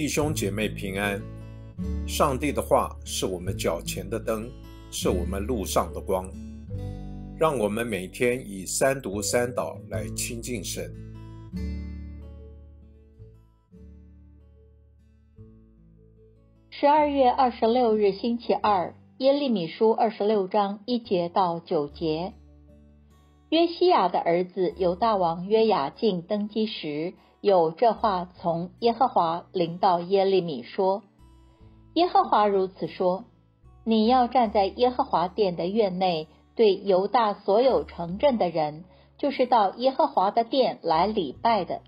[0.00, 1.20] 弟兄姐妹平安。
[2.08, 4.50] 上帝的话是我们脚前的灯，
[4.90, 6.26] 是我们路上的光。
[7.38, 10.90] 让我们每天以三读三祷来亲近神。
[16.70, 22.32] 十二月二十六日星期二，耶利米书二十六章一节到九节。
[23.50, 31.02] 约西亚的儿子犹大王约雅敬登基时，有这话从耶和华临到耶利米说
[31.94, 33.24] ：“耶和华如此说：
[33.84, 38.84] 你要站在耶和华殿的院内，对犹大所有城镇的人，
[39.16, 41.80] 就是到耶和华的殿来礼拜的，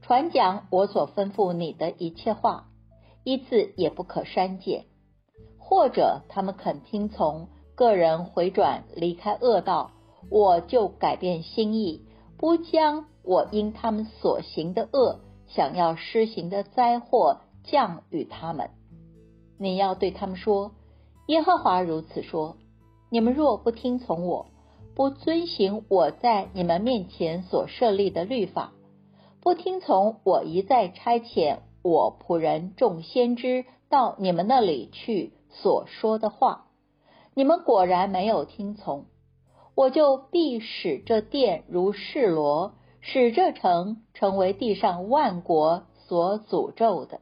[0.00, 2.68] 传讲我所吩咐你的一切话，
[3.22, 4.84] 一字也不可删减。
[5.58, 9.90] 或者他们肯听从，个人回转离开恶道。”
[10.28, 12.02] 我就改变心意，
[12.38, 18.70] 不将我因他们所行的恶，想要施行的灾祸降与他们。
[19.58, 20.72] 你要对他们说：
[21.26, 22.56] 耶和华如此说：
[23.10, 24.46] 你们若不听从我，
[24.94, 28.72] 不遵行我在你们面前所设立的律法，
[29.40, 36.66] 不听从我一再差遣我仆人众先知到你们那里去所说的话，
[37.34, 39.06] 你们果然没有听从。
[39.76, 47.20] 我就必使这殿如示罗，使这城成为地上万国所诅咒的。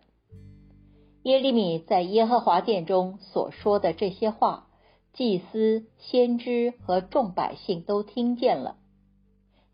[1.24, 4.68] 耶利米在耶和华殿中所说的这些话，
[5.12, 8.76] 祭司、先知和众百姓都听见了。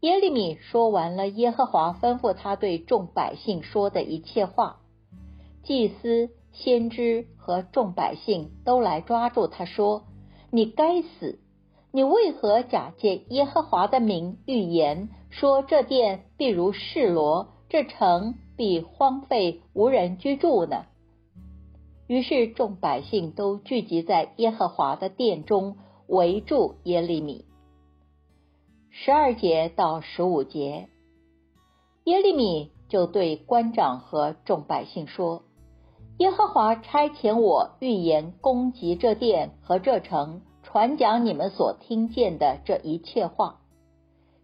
[0.01, 4.81] 耶利米说完了耶和华吩咐他对众百姓说的一切话，
[5.65, 10.05] 祭司、先知和众百姓都来抓住他说
[10.51, 11.39] ：“你该死！”
[11.93, 20.87] 你为何假借耶和华的名预言说这殿必如示罗，这城必荒废无人居住呢？
[22.07, 27.45] 于是众百姓都聚集在耶和华的殿中，围住耶利米。
[28.91, 30.89] 十二节到十五节，
[32.05, 35.43] 耶利米就对官长和众百姓说
[36.19, 43.57] ：“耶和华差遣我预言攻击这殿和这城。”传讲你们所听见的这一切话，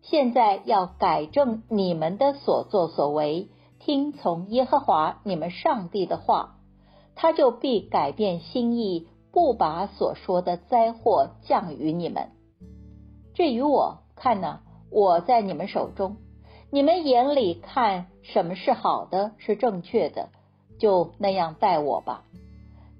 [0.03, 3.49] 现在要改正你们的所作所为，
[3.79, 6.57] 听从耶和华你们上帝的话，
[7.15, 12.31] 他就必改变心意，不把所说的灾祸降于你们。
[13.35, 16.17] 至于我看呢，我在你们手中，
[16.73, 20.31] 你们眼里看什么是好的，是正确的，
[20.81, 22.25] 就那样待我吧。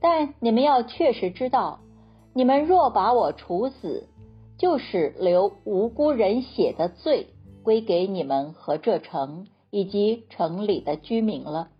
[0.01, 1.81] 但你们要确实知道。
[2.37, 4.11] 你们若把我处死，
[4.59, 7.29] 就是流无辜人血的罪
[7.63, 11.71] 归给你们和这城以及城里的居民了。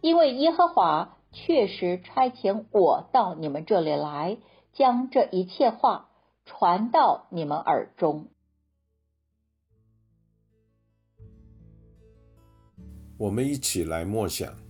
[0.00, 4.38] 因为耶和华确实差遣我到你们这里来，
[4.72, 6.10] 将这一切话
[6.44, 8.30] 传到你们耳中。
[13.16, 14.67] 我们一起来默想。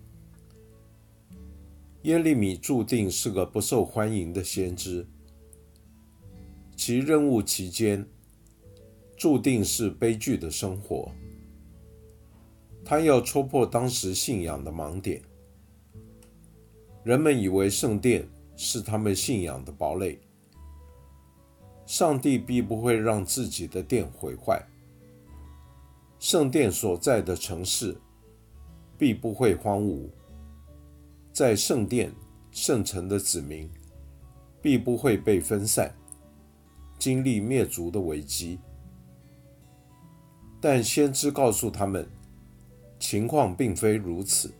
[2.08, 5.06] 耶利米注定是个不受欢迎的先知，
[6.74, 8.02] 其任务期间
[9.14, 11.12] 注定是悲剧的生活。
[12.82, 15.20] 他要戳破当时信仰的盲点。
[17.04, 18.26] 人们以为圣殿
[18.56, 20.18] 是他们信仰的堡垒，
[21.84, 24.66] 上帝必不会让自己的殿毁坏，
[26.18, 27.94] 圣殿所在的城市
[28.96, 30.08] 必不会荒芜。
[31.38, 32.12] 在圣殿、
[32.50, 33.70] 圣城的子民
[34.60, 35.94] 必不会被分散，
[36.98, 38.58] 经历灭族的危机。
[40.60, 42.04] 但先知告诉他们，
[42.98, 44.52] 情况并非如此。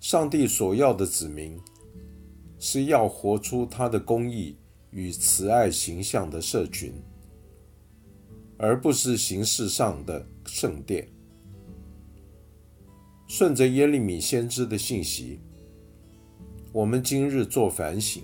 [0.00, 1.56] 上帝所要的子民
[2.58, 4.56] 是要活出他的公义
[4.90, 6.92] 与慈爱形象的社群，
[8.58, 11.06] 而不是形式上的圣殿。
[13.34, 15.40] 顺着耶利米先知的信息，
[16.70, 18.22] 我们今日做反省：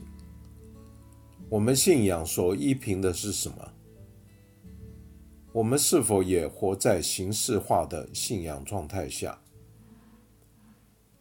[1.49, 3.73] 我们信仰所依凭的是什么？
[5.51, 9.41] 我们是否也活在形式化的信仰状态下？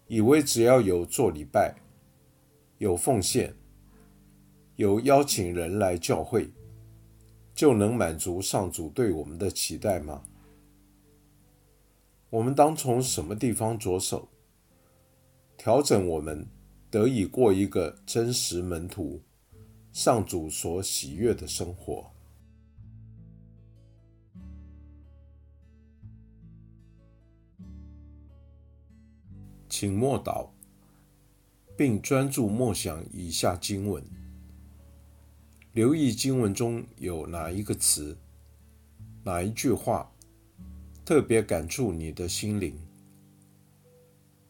[0.07, 1.73] 以为只要有做礼拜、
[2.79, 3.55] 有奉献、
[4.75, 6.49] 有邀请人来教会，
[7.55, 10.21] 就能满足上主对我们的期待吗？
[12.29, 14.27] 我们当从什么地方着手，
[15.57, 16.45] 调整我们
[16.91, 19.21] 得以过一个真实门徒、
[19.93, 22.11] 上主所喜悦的生活？
[29.69, 30.49] 请默祷，
[31.77, 34.03] 并专注默想以下经文，
[35.71, 38.17] 留意经文中有哪一个词、
[39.23, 40.11] 哪一句话
[41.07, 42.77] 特别感触你的心灵，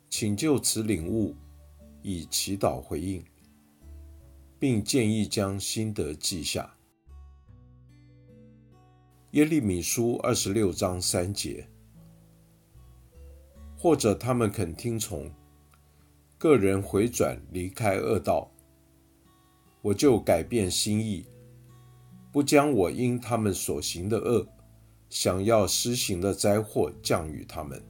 [0.09, 1.36] 请就此领悟
[2.01, 3.24] 以祈祷回应，
[4.57, 6.75] 并建议将心得记下。
[9.33, 11.68] 耶利米书二十六章三节。
[13.77, 15.30] 或者他们肯听从，
[16.39, 18.50] 个人回转离开恶道，
[19.83, 21.24] 我就改变心意，
[22.31, 24.48] 不将我因他们所行的恶，
[25.09, 27.81] 想要施行的灾祸降与他们。